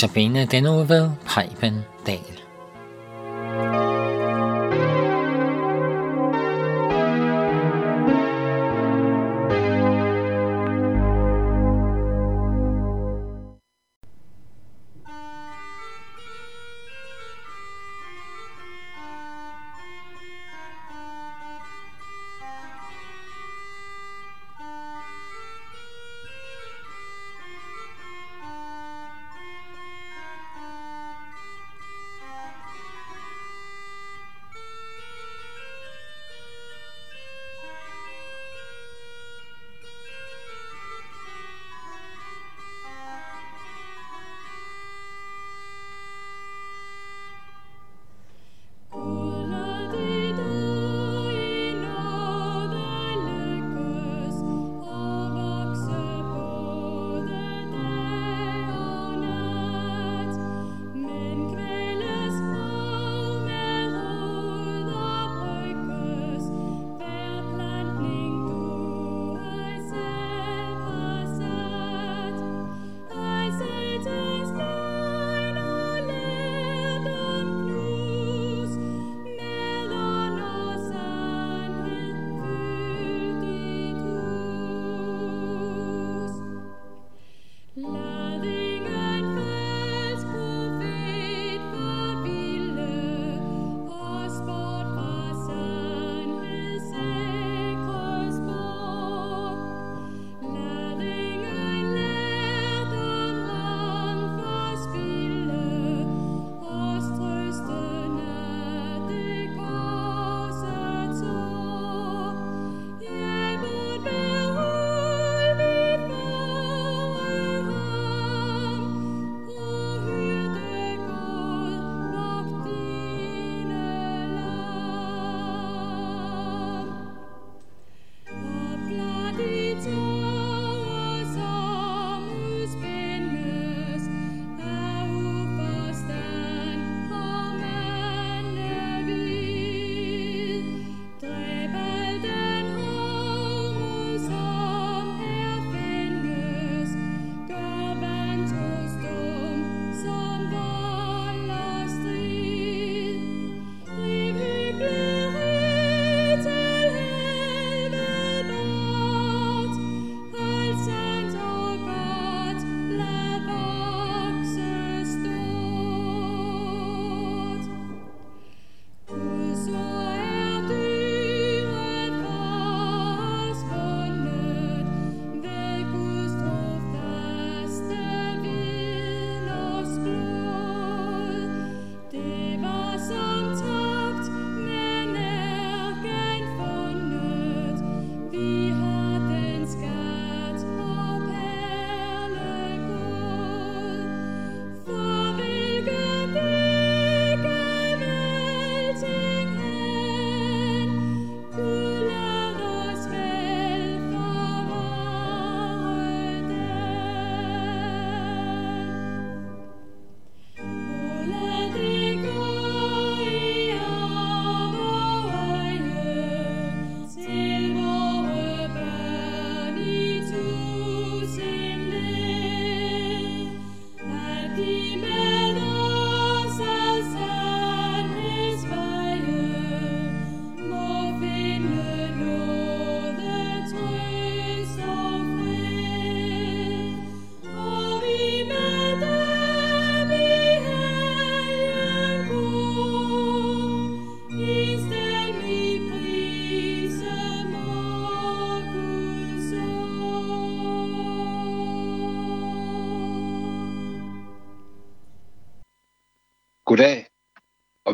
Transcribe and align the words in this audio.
Notabene 0.00 0.46
denne 0.46 0.70
uge 0.70 0.88
ved 0.88 1.10
Preben 1.26 1.84
Dahl. 2.06 2.49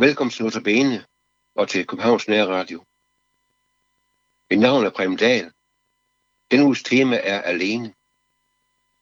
Velkommen 0.07 0.31
til 0.31 0.45
Notabene 0.45 1.05
og 1.55 1.69
til 1.69 1.87
Københavns 1.87 2.29
Nærradio. 2.29 2.85
Mit 4.51 4.59
navn 4.59 4.85
er 4.85 4.91
Prem 4.91 5.17
Dahl. 5.17 5.51
Den 6.51 6.63
uges 6.63 6.83
tema 6.83 7.17
er 7.17 7.41
alene. 7.43 7.95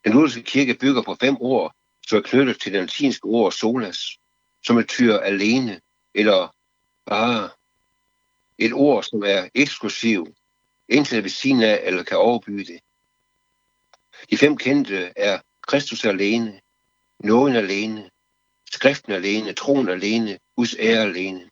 Den 0.05 0.12
lutherske 0.12 0.43
kirke 0.43 0.75
bygger 0.75 1.03
på 1.03 1.17
fem 1.21 1.37
ord, 1.41 1.75
som 2.06 2.19
er 2.19 2.23
knyttet 2.23 2.61
til 2.61 2.73
det 2.73 2.81
latinske 2.81 3.25
ord 3.25 3.53
solas, 3.53 4.19
som 4.62 4.77
betyder 4.77 5.21
alene 5.21 5.81
eller 6.15 6.55
bare. 7.07 7.50
Et 8.59 8.73
ord, 8.73 9.03
som 9.03 9.23
er 9.23 9.49
eksklusiv, 9.55 10.35
indtil 10.89 11.23
ved 11.23 11.31
siden 11.31 11.62
af 11.62 11.81
eller 11.83 12.03
kan 12.03 12.19
overbyde 12.19 12.65
det. 12.65 12.81
De 14.31 14.39
fem 14.39 14.57
kendte 14.57 15.12
er 15.17 15.41
Kristus 15.61 16.05
alene, 16.05 16.61
nåden 17.19 17.57
alene, 17.57 18.11
skriften 18.73 19.12
alene, 19.12 19.53
troen 19.53 19.89
alene, 19.89 20.39
Guds 20.56 20.75
ære 20.79 21.03
alene. 21.03 21.51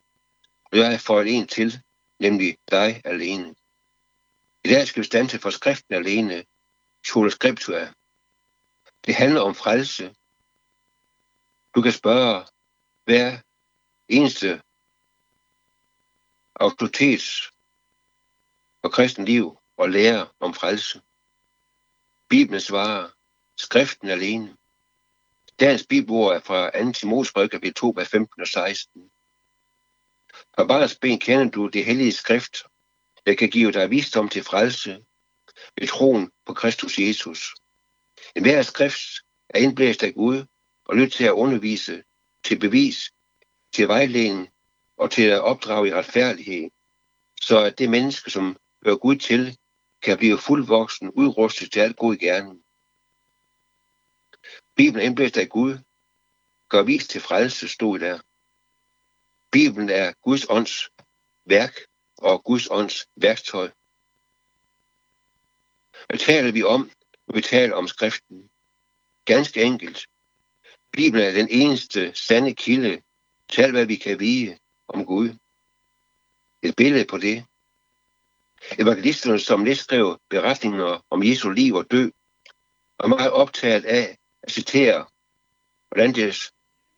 Og 0.64 0.78
jeg 0.78 1.00
for 1.00 1.20
en 1.20 1.46
til, 1.46 1.82
nemlig 2.19 2.58
dig 2.70 3.00
alene. 3.04 3.54
I 4.64 4.69
dag 4.69 4.87
skal 4.88 5.00
vi 5.00 5.06
stanse 5.06 5.38
for 5.38 5.50
skriften 5.50 5.94
alene, 5.94 6.44
sola 7.06 7.31
scriptura. 7.31 7.93
Det 9.06 9.14
handler 9.14 9.40
om 9.40 9.54
frelse. 9.54 10.14
Du 11.75 11.82
kan 11.82 11.93
spørge 11.93 12.46
hver 13.04 13.38
eneste 14.08 14.62
autoritet 16.55 17.22
for 18.81 18.88
kristen 18.88 19.25
liv 19.25 19.58
og 19.76 19.90
lære 19.90 20.28
om 20.40 20.55
frelse. 20.55 21.00
Bibelen 22.28 22.60
svarer, 22.60 23.08
skriften 23.56 24.08
alene. 24.08 24.56
Dagens 25.62 25.86
bibelord 25.86 26.36
er 26.36 26.40
fra 26.40 26.84
2. 26.84 26.92
Timosbrev, 26.92 27.48
kapitel 27.48 27.74
2, 27.74 27.94
15 28.04 28.40
og 28.40 28.46
16. 28.46 29.02
Fra 30.54 30.64
barns 30.64 30.96
ben 30.96 31.18
kender 31.18 31.50
du 31.50 31.66
det 31.66 31.84
hellige 31.84 32.12
skrift, 32.12 32.56
der 33.26 33.34
kan 33.34 33.48
give 33.48 33.72
dig 33.72 33.90
visdom 33.90 34.28
til 34.28 34.44
frelse 34.44 35.04
ved 35.76 35.88
troen 35.88 36.30
på 36.46 36.54
Kristus 36.54 36.98
Jesus. 36.98 37.54
En 38.36 38.42
hver 38.42 38.62
skrift 38.62 39.00
er 39.48 39.58
indblæst 39.58 40.02
af 40.02 40.14
Gud 40.14 40.44
og 40.84 40.96
lyt 40.96 41.12
til 41.12 41.24
at 41.24 41.32
undervise, 41.32 42.02
til 42.44 42.58
bevis, 42.58 43.12
til 43.72 43.88
vejledning 43.88 44.48
og 44.96 45.10
til 45.10 45.22
at 45.22 45.40
opdrage 45.40 45.88
i 45.88 45.94
retfærdighed, 45.94 46.70
så 47.40 47.58
at 47.58 47.78
det 47.78 47.90
menneske, 47.90 48.30
som 48.30 48.56
hører 48.84 48.96
Gud 48.96 49.16
til, 49.16 49.58
kan 50.02 50.18
blive 50.18 50.38
fuldvoksen, 50.38 51.10
udrustet 51.10 51.72
til 51.72 51.80
alt 51.80 51.96
god 51.96 52.16
gerning. 52.16 52.62
Bibelen 54.74 55.06
indblæst 55.06 55.36
af 55.36 55.48
Gud, 55.48 55.78
gør 56.69 56.82
vis 56.82 57.08
til 57.08 57.20
frelse, 57.20 57.69
stod 57.69 57.98
der. 57.98 58.19
Bibelen 59.50 59.90
er 59.90 60.12
Guds 60.22 60.46
ånds 60.48 60.90
værk 61.44 61.74
og 62.19 62.44
Guds 62.44 62.69
ånds 62.70 63.06
værktøj. 63.16 63.70
Hvad 66.06 66.19
taler 66.19 66.52
vi 66.52 66.62
om, 66.62 66.90
når 67.26 67.34
vi 67.34 67.40
taler 67.40 67.76
om 67.76 67.88
skriften? 67.88 68.50
Ganske 69.24 69.62
enkelt. 69.62 70.06
Bibelen 70.92 71.26
er 71.26 71.32
den 71.32 71.48
eneste 71.50 72.14
sande 72.14 72.54
kilde 72.54 73.02
til 73.48 73.62
alt, 73.62 73.72
hvad 73.72 73.86
vi 73.86 73.96
kan 73.96 74.20
vide 74.20 74.58
om 74.88 75.06
Gud. 75.06 75.36
Et 76.62 76.76
billede 76.76 77.04
på 77.04 77.19
det. 77.19 77.44
Evangelisterne, 78.78 79.38
som 79.38 79.60
nedskrev 79.60 80.20
beretninger 80.28 81.04
om 81.10 81.22
Jesu 81.22 81.50
liv 81.50 81.74
og 81.74 81.90
død, 81.90 82.12
er 83.00 83.06
meget 83.06 83.30
optaget 83.30 83.84
af 83.84 84.19
at 84.42 84.52
citere, 84.52 85.06
hvordan 85.88 86.14
det 86.14 86.50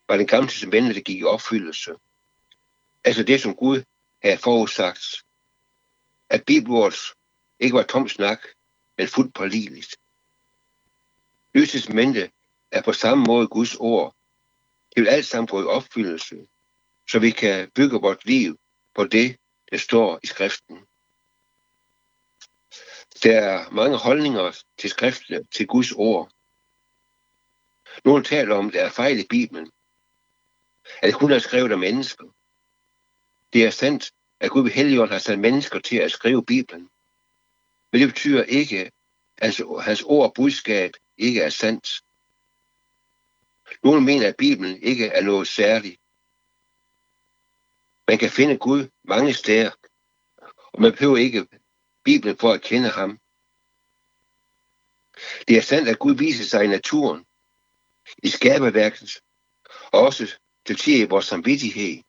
var 0.08 0.17
den 0.17 0.26
gamle 0.26 0.49
testamente, 0.49 0.94
der 0.94 1.00
gik 1.00 1.19
i 1.19 1.25
opfyldelse. 1.25 1.94
Altså 3.05 3.23
det, 3.23 3.41
som 3.41 3.55
Gud 3.55 3.82
havde 4.23 4.38
forudsagt. 4.38 5.25
At 6.29 6.44
bibelordet 6.44 6.99
ikke 7.61 7.76
var 7.76 7.82
tom 7.82 8.08
snak, 8.08 8.41
men 8.99 9.08
fuldt 9.08 9.35
pålideligt. 9.35 9.96
Nye 11.55 11.67
testamente 11.67 12.31
er 12.70 12.82
på 12.82 12.93
samme 12.93 13.25
måde 13.25 13.49
Guds 13.49 13.75
ord. 13.75 14.14
Det 14.94 15.02
vil 15.02 15.08
alt 15.08 15.26
sammen 15.26 15.47
gå 15.47 15.62
i 15.62 15.64
opfyldelse, 15.64 16.47
så 17.11 17.19
vi 17.19 17.31
kan 17.31 17.70
bygge 17.75 18.00
vores 18.00 18.25
liv 18.25 18.58
på 18.94 19.05
det, 19.05 19.37
der 19.70 19.79
står 19.79 20.20
i 20.23 20.26
skriften. 20.26 20.79
Der 23.23 23.40
er 23.40 23.70
mange 23.70 23.97
holdninger 23.97 24.61
til 24.79 24.90
skriften, 24.90 25.47
til 25.47 25.67
Guds 25.67 25.93
ord. 25.93 26.31
Nogle 28.05 28.25
taler 28.25 28.55
om, 28.55 28.67
at 28.67 28.73
der 28.73 28.85
er 28.85 28.91
fejl 28.91 29.19
i 29.19 29.26
Bibelen. 29.31 29.70
At 31.02 31.06
det 31.06 31.14
kun 31.14 31.32
er 31.32 31.38
skrevet 31.38 31.73
af 31.73 31.79
mennesker. 31.79 32.25
Det 33.52 33.64
er 33.64 33.70
sandt, 33.70 34.12
at 34.41 34.50
Gud 34.50 34.62
ved 34.62 34.70
Helligånd 34.70 35.11
har 35.11 35.19
sat 35.19 35.38
mennesker 35.38 35.79
til 35.79 35.96
at 35.96 36.12
skrive 36.12 36.44
Bibelen. 36.44 36.88
Men 37.93 38.00
det 38.00 38.08
betyder 38.08 38.43
ikke, 38.43 38.91
at 39.37 39.61
hans 39.81 40.02
ord 40.02 40.26
og 40.26 40.35
budskab 40.35 40.93
ikke 41.17 41.41
er 41.41 41.50
sandt. 41.50 42.00
Nogle 43.82 44.00
mener, 44.00 44.29
at 44.29 44.37
Bibelen 44.37 44.82
ikke 44.82 45.06
er 45.06 45.23
noget 45.23 45.49
særligt. 45.49 46.00
Man 48.08 48.19
kan 48.19 48.31
finde 48.31 48.58
Gud 48.58 48.88
mange 49.05 49.35
steder, 49.35 49.70
og 50.73 50.82
man 50.82 50.93
behøver 50.93 51.17
ikke 51.17 51.47
Bibelen 52.05 52.37
for 52.37 52.52
at 52.52 52.62
kende 52.62 52.88
ham. 52.88 53.19
Det 55.49 55.56
er 55.56 55.62
sandt, 55.62 55.88
at 55.88 55.99
Gud 55.99 56.14
viser 56.14 56.44
sig 56.44 56.64
i 56.64 56.69
naturen, 56.69 57.26
i 58.23 58.29
skaberværket, 58.29 59.11
og 59.93 60.01
også 60.01 60.37
til 60.67 60.77
tider 60.77 61.05
i 61.05 61.09
vores 61.09 61.27
samvittighed. 61.27 62.03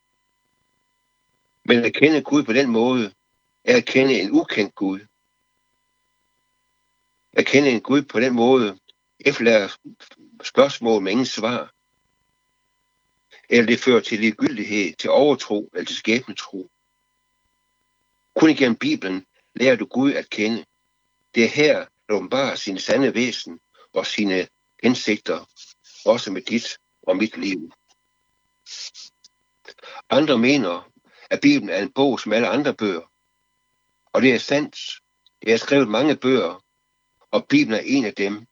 Men 1.66 1.86
at 1.86 1.94
kende 1.94 2.22
Gud 2.22 2.44
på 2.44 2.54
den 2.54 2.70
måde, 2.70 3.14
er 3.64 3.78
at 3.78 3.86
kende 3.86 4.22
en 4.22 4.32
ukendt 4.32 4.76
Gud. 4.76 5.00
At 7.34 7.46
kende 7.46 7.70
en 7.70 7.82
Gud 7.82 8.02
på 8.02 8.20
den 8.20 8.34
måde, 8.34 8.80
efterlader 9.20 9.78
spørgsmål 10.44 11.02
med 11.02 11.12
ingen 11.12 11.26
svar. 11.26 11.74
Eller 13.50 13.66
det 13.66 13.80
fører 13.80 14.02
til 14.02 14.20
ligegyldighed, 14.20 14.96
til 14.96 15.10
overtro 15.10 15.70
eller 15.74 15.86
til 15.86 15.96
skæbnetro. 15.96 16.70
Kun 18.36 18.50
igennem 18.50 18.76
Bibelen 18.76 19.26
lærer 19.56 19.76
du 19.76 19.86
Gud 19.86 20.14
at 20.14 20.30
kende. 20.30 20.66
Det 21.36 21.44
er 21.44 21.50
her, 21.50 21.86
der 22.08 22.16
åbenbarer 22.16 22.56
sin 22.56 22.80
sande 22.80 23.14
væsen 23.14 23.60
og 23.94 24.06
sine 24.06 24.48
hensigter, 24.84 25.46
også 26.06 26.32
med 26.32 26.42
dit 26.42 26.78
og 27.02 27.18
mit 27.18 27.38
liv. 27.38 27.72
Andre 30.10 30.38
mener, 30.38 30.92
at 31.30 31.42
Bibelen 31.42 31.70
er 31.70 31.82
en 31.82 31.92
bog 31.92 32.20
som 32.20 32.34
alle 32.34 32.48
andre 32.48 32.74
bøger. 32.74 33.12
Og 34.14 34.22
det 34.22 34.34
er 34.34 34.40
sandt. 34.40 34.78
Jeg 35.44 35.54
har 35.54 35.58
skrevet 35.58 35.88
mange 35.88 36.16
bøger, 36.16 36.64
og 37.32 37.48
Bibelen 37.48 37.80
er 37.80 37.84
en 37.86 38.06
af 38.06 38.14
dem. 38.14 38.48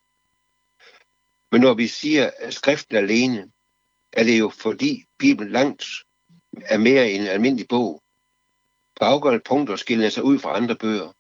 Men 1.51 1.61
når 1.61 1.73
vi 1.73 1.87
siger, 1.87 2.31
at 2.37 2.53
skriften 2.53 2.95
alene, 2.97 3.51
er 4.11 4.23
det 4.23 4.39
jo 4.39 4.49
fordi 4.49 5.05
Bibelen 5.17 5.51
langt 5.51 5.85
er 6.61 6.77
mere 6.77 7.11
end 7.11 7.23
en 7.23 7.29
almindelig 7.29 7.67
bog. 7.67 8.03
På 8.95 9.05
afgørende 9.05 9.43
punkter 9.45 9.75
skiller 9.75 10.09
sig 10.09 10.23
ud 10.23 10.39
fra 10.39 10.55
andre 10.55 10.75
bøger. 10.75 11.11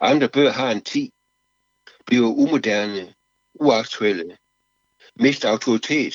Andre 0.00 0.28
bøger 0.28 0.52
har 0.52 0.70
en 0.70 0.84
tid, 0.84 1.10
bliver 2.06 2.28
umoderne, 2.28 3.14
uaktuelle, 3.60 4.36
mister 5.14 5.48
autoritet, 5.48 6.14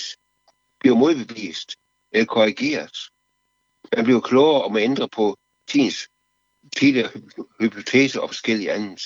bliver 0.79 0.95
modbevist 0.95 1.75
eller 2.11 2.25
korrigeret. 2.25 2.97
Man 3.95 4.03
bliver 4.03 4.21
klogere 4.21 4.63
om 4.63 4.75
at 4.75 4.83
ændre 4.83 5.09
på 5.09 5.37
tidens 5.67 6.09
tidligere 6.77 7.11
hypotese 7.59 8.21
og 8.21 8.29
forskellige 8.29 8.71
andet. 8.71 9.01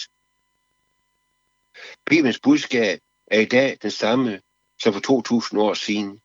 Bibelens 2.06 2.40
budskab 2.40 3.00
er 3.28 3.40
i 3.40 3.46
dag 3.46 3.78
den 3.82 3.92
samme 3.92 4.42
som 4.84 4.94
for 4.94 5.00
2000 5.00 5.62
år 5.62 5.74
siden. 5.74 6.22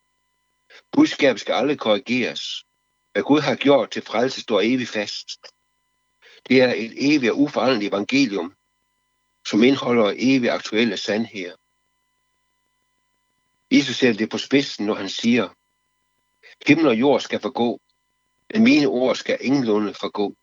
Budskabet 0.92 1.40
skal 1.40 1.52
aldrig 1.52 1.78
korrigeres. 1.78 2.64
Hvad 3.12 3.23
Gud 3.23 3.40
har 3.40 3.54
gjort 3.54 3.90
til 3.90 4.02
frelse 4.02 4.40
står 4.40 4.61
evigt 4.61 4.90
fast. 4.90 5.38
Det 6.49 6.62
er 6.62 6.75
et 6.76 7.14
evigt 7.14 7.33
og 7.33 7.40
uforanderligt 7.40 7.95
evangelium, 7.95 8.54
som 9.49 9.62
indeholder 9.62 10.12
evigt 10.16 10.52
aktuelle 10.52 10.97
sandheder. 10.97 11.57
Jesus 13.73 13.97
sætter 13.97 14.19
det 14.19 14.31
på 14.31 14.38
spidsen, 14.38 14.87
når 14.87 14.95
han 14.95 15.09
siger, 15.09 15.49
Himmel 16.67 16.87
og 16.87 16.95
jord 17.00 17.21
skal 17.21 17.41
forgå, 17.41 17.81
men 18.55 18.64
mine 18.64 18.87
ord 18.87 19.17
skal 19.17 19.38
ingenlunde 19.41 19.95
forgå. 19.95 20.37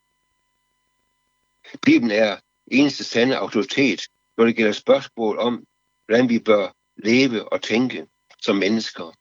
Bibelen 1.82 2.12
er 2.12 2.40
eneste 2.72 3.04
sande 3.04 3.38
autoritet, 3.38 4.02
når 4.38 4.46
det 4.46 4.56
gælder 4.56 4.72
spørgsmål 4.72 5.38
om, 5.38 5.66
hvordan 6.06 6.30
vi 6.30 6.40
bør 6.40 6.76
leve 6.96 7.54
og 7.54 7.62
tænke 7.62 8.08
som 8.42 8.56
mennesker. 8.56 9.12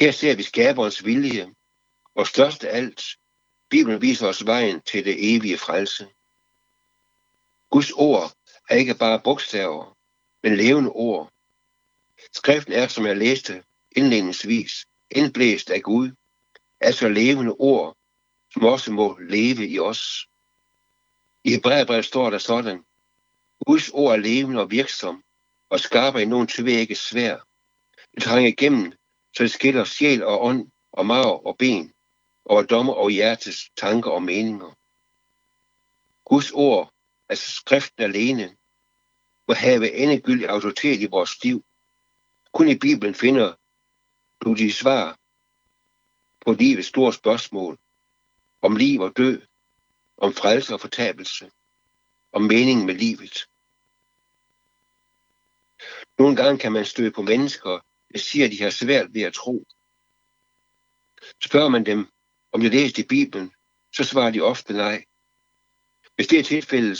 Her 0.00 0.10
ser 0.10 0.36
vi 0.36 0.42
skaberens 0.42 1.04
vilje, 1.04 1.54
og 2.14 2.26
størst 2.26 2.64
af 2.64 2.76
alt, 2.76 3.02
Bibelen 3.70 4.02
viser 4.02 4.26
os 4.26 4.46
vejen 4.46 4.80
til 4.80 5.04
det 5.04 5.36
evige 5.36 5.58
frelse. 5.58 6.08
Guds 7.70 7.90
ord 7.90 8.32
er 8.68 8.74
ikke 8.74 8.94
bare 8.94 9.20
bogstaver, 9.24 9.96
men 10.42 10.56
levende 10.56 10.90
ord. 10.90 11.32
Skriften 12.32 12.72
er, 12.72 12.86
som 12.86 13.06
jeg 13.06 13.16
læste 13.16 13.62
indledningsvis, 13.96 14.86
indblæst 15.10 15.70
af 15.70 15.82
Gud, 15.82 16.10
altså 16.80 17.08
levende 17.08 17.52
ord, 17.58 17.96
som 18.52 18.64
også 18.64 18.92
må 18.92 19.18
leve 19.18 19.68
i 19.68 19.78
os. 19.78 20.28
I 21.44 21.50
Hebræerbrevet 21.50 22.04
står 22.04 22.30
der 22.30 22.38
sådan, 22.38 22.84
Guds 23.66 23.88
ord 23.88 24.12
er 24.12 24.16
levende 24.16 24.60
og 24.60 24.70
virksom, 24.70 25.22
og 25.70 25.80
skarper 25.80 26.18
i 26.18 26.24
nogen 26.24 26.46
tvægge 26.46 26.94
svær. 26.94 27.36
Det 28.14 28.22
trænger 28.22 28.48
igennem, 28.48 28.92
så 29.36 29.42
det 29.42 29.50
skiller 29.50 29.84
sjæl 29.84 30.22
og 30.22 30.44
ånd 30.44 30.70
og 30.92 31.06
marv 31.06 31.42
og 31.44 31.56
ben, 31.58 31.92
og 32.44 32.70
dommer 32.70 32.92
og 32.92 33.10
hjertes 33.10 33.70
tanker 33.76 34.10
og 34.10 34.22
meninger. 34.22 34.76
Guds 36.24 36.50
ord, 36.50 36.92
altså 37.28 37.52
skriften 37.52 38.02
alene, 38.02 38.56
må 39.48 39.54
have 39.54 39.92
endegyldig 39.92 40.48
autoritet 40.48 41.00
i 41.00 41.06
vores 41.06 41.44
liv. 41.44 41.64
Kun 42.52 42.68
i 42.68 42.78
Bibelen 42.78 43.14
finder 43.14 43.54
du 44.44 44.54
de 44.54 44.72
svar 44.72 45.18
på 46.40 46.52
livets 46.52 46.88
store 46.88 47.12
spørgsmål 47.12 47.78
om 48.62 48.76
liv 48.76 49.00
og 49.00 49.16
død, 49.16 49.42
om 50.16 50.32
frelse 50.32 50.74
og 50.74 50.80
fortabelse, 50.80 51.50
om 52.32 52.42
meningen 52.42 52.86
med 52.86 52.94
livet. 52.94 53.48
Nogle 56.18 56.36
gange 56.36 56.58
kan 56.58 56.72
man 56.72 56.84
støde 56.84 57.10
på 57.10 57.22
mennesker, 57.22 57.80
der 58.12 58.18
siger, 58.18 58.44
at 58.44 58.52
de 58.52 58.62
har 58.62 58.70
svært 58.70 59.14
ved 59.14 59.22
at 59.22 59.34
tro. 59.34 59.64
Spørger 61.44 61.68
man 61.68 61.86
dem, 61.86 62.08
om 62.52 62.60
de 62.60 62.68
læste 62.68 63.02
i 63.02 63.06
Bibelen, 63.06 63.52
så 63.96 64.04
svarer 64.04 64.30
de 64.30 64.40
ofte 64.40 64.72
nej. 64.72 65.04
Hvis 66.14 66.26
det 66.26 66.38
er 66.38 66.42
tilfældet, 66.42 66.98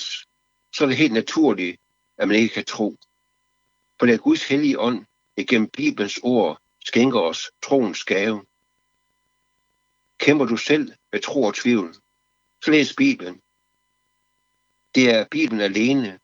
så 0.73 0.85
er 0.85 0.87
det 0.87 0.97
helt 0.97 1.13
naturligt, 1.13 1.81
at 2.17 2.29
man 2.29 2.37
ikke 2.37 2.55
kan 2.55 2.65
tro. 2.65 2.97
For 3.99 4.07
det 4.07 4.15
er 4.15 4.19
Guds 4.19 4.49
hellige 4.49 4.81
ånd, 4.81 5.07
igennem 5.39 5.71
Bibelens 5.71 6.21
ord, 6.23 6.63
skænker 6.85 7.21
os 7.21 7.51
troens 7.63 8.05
gave. 8.05 8.45
Kæmper 10.19 10.45
du 10.45 10.57
selv 10.57 10.93
med 11.13 11.21
tro 11.21 11.43
og 11.43 11.55
tvivl, 11.55 11.95
så 12.65 12.71
læs 12.71 12.95
Bibelen. 12.97 13.41
Det 14.95 15.11
er 15.11 15.25
Bibelen 15.31 15.61
alene, 15.61 16.19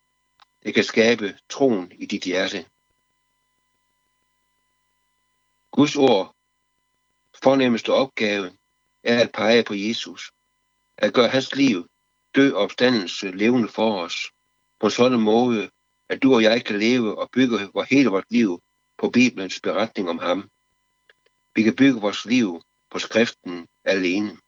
der 0.62 0.72
kan 0.72 0.84
skabe 0.84 1.38
troen 1.48 1.92
i 1.92 2.06
dit 2.06 2.22
hjerte. 2.22 2.66
Guds 5.70 5.96
ord, 5.96 6.34
fornemmeste 7.42 7.92
opgave, 7.92 8.56
er 9.02 9.20
at 9.20 9.32
pege 9.32 9.62
på 9.62 9.74
Jesus. 9.74 10.32
At 10.96 11.14
gøre 11.14 11.28
hans 11.28 11.54
liv, 11.54 11.88
dø 12.34 12.52
og 12.52 12.62
opstandelse 12.62 13.30
levende 13.30 13.68
for 13.68 14.02
os. 14.02 14.32
På 14.80 14.90
sådan 14.90 15.18
en 15.18 15.24
måde, 15.24 15.70
at 16.08 16.22
du 16.22 16.34
og 16.34 16.42
jeg 16.42 16.64
kan 16.64 16.78
leve 16.78 17.18
og 17.18 17.30
bygge 17.30 17.70
vores 17.74 17.88
hele 17.88 18.08
vores 18.08 18.26
liv 18.30 18.62
på 19.04 19.10
Bibelens 19.10 19.60
beretning 19.60 20.08
om 20.08 20.18
ham. 20.18 20.50
Vi 21.54 21.62
kan 21.62 21.76
bygge 21.76 22.00
vores 22.00 22.24
liv 22.24 22.62
på 22.90 22.98
skriften 22.98 23.68
alene. 23.84 24.38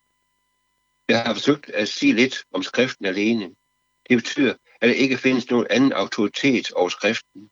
Jeg 1.08 1.22
har 1.22 1.34
forsøgt 1.34 1.70
at 1.70 1.88
sige 1.88 2.12
lidt 2.12 2.44
om 2.52 2.62
skriften 2.62 3.06
alene. 3.06 3.54
Det 4.08 4.16
betyder, 4.16 4.54
at 4.80 4.88
der 4.88 4.94
ikke 4.94 5.18
findes 5.18 5.50
nogen 5.50 5.66
anden 5.70 5.92
autoritet 5.92 6.72
over 6.72 6.88
skriften. 6.88 7.50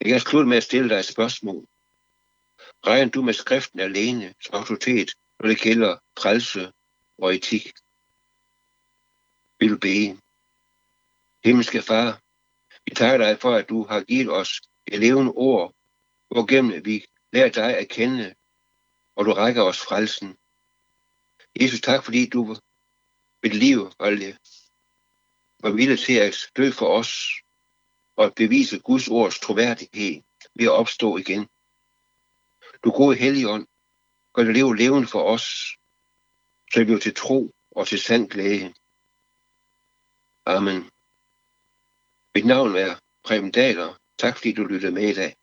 Jeg 0.00 0.08
kan 0.10 0.20
slutte 0.20 0.48
med 0.48 0.56
at 0.56 0.62
stille 0.62 0.88
dig 0.88 0.98
et 0.98 1.04
spørgsmål. 1.04 1.66
Regner 2.86 3.10
du 3.10 3.22
med 3.22 3.34
skriften 3.34 3.80
alene 3.80 4.34
som 4.40 4.54
autoritet, 4.54 5.10
når 5.38 5.48
det 5.48 5.60
gælder 5.60 5.96
frelse 6.18 6.72
og 7.18 7.34
etik? 7.34 7.72
Vil 9.58 9.70
du 9.70 9.78
bede? 9.78 10.18
Himmelske 11.44 11.82
Far, 11.82 12.20
vi 12.84 12.94
takker 12.94 13.26
dig 13.26 13.38
for, 13.40 13.54
at 13.54 13.68
du 13.68 13.86
har 13.86 14.00
givet 14.00 14.32
os 14.32 14.60
det 14.90 15.00
levende 15.00 15.32
ord, 15.32 15.74
hvorgennem 16.28 16.84
vi 16.84 17.06
lærer 17.32 17.48
dig 17.48 17.76
at 17.78 17.88
kende, 17.88 18.34
og 19.16 19.24
du 19.24 19.32
rækker 19.32 19.62
os 19.62 19.80
frelsen. 19.80 20.36
Jesus, 21.60 21.80
tak 21.80 22.04
fordi 22.04 22.28
du 22.28 22.44
ved 23.42 23.50
liv 23.50 23.78
var, 23.98 24.38
var 25.62 25.70
villig 25.70 25.98
til 25.98 26.14
at 26.14 26.36
dø 26.56 26.70
for 26.70 26.98
os, 26.98 27.32
og 28.16 28.24
at 28.24 28.34
bevise 28.34 28.78
Guds 28.78 29.08
ords 29.08 29.40
troværdighed 29.40 30.22
ved 30.54 30.64
at 30.66 30.72
opstå 30.72 31.16
igen. 31.16 31.48
Du 32.84 32.90
gode 32.90 33.16
helligånd, 33.16 33.66
gør 34.32 34.44
det 34.44 34.54
liv 34.54 34.72
levende 34.72 35.08
for 35.08 35.22
os, 35.22 35.76
så 36.72 36.84
vi 36.84 37.00
til 37.00 37.14
tro 37.14 37.50
og 37.70 37.86
til 37.86 38.00
sand 38.00 38.30
glæde. 38.30 38.74
Amen. 40.46 40.90
Mit 42.34 42.46
navn 42.46 42.76
er 42.76 42.96
Preben 43.24 43.50
Daler. 43.50 43.99
Tak 44.20 44.36
fordi 44.36 44.52
du 44.52 44.64
lyttede 44.64 44.92
med 44.92 45.02
i 45.02 45.14
dag. 45.14 45.39